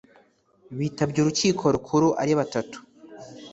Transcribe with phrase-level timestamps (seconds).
[0.77, 2.77] bitabye urukiko rukuru ari batatu